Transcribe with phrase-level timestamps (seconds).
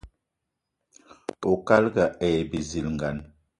[1.49, 3.17] Oukalga aye bizilgan.